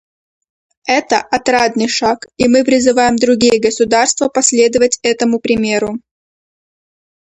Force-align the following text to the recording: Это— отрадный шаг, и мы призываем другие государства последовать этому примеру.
Это— 0.97 1.17
отрадный 1.37 1.87
шаг, 1.87 2.25
и 2.35 2.47
мы 2.47 2.63
призываем 2.63 3.17
другие 3.17 3.61
государства 3.61 4.29
последовать 4.29 4.97
этому 5.03 5.39
примеру. 5.39 5.99